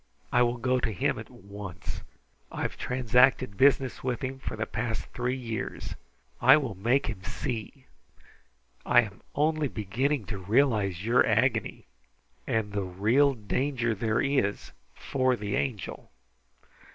[0.33, 2.01] I will go to him at once.
[2.51, 5.93] I have transacted business with him for the past three years.
[6.41, 7.85] I will make him see!
[8.83, 11.85] I am only beginning to realize your agony,
[12.47, 16.09] and the real danger there is for the Angel.